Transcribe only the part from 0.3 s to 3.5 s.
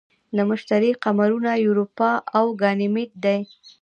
د مشتری قمرونه یوروپا او ګانیمید دي.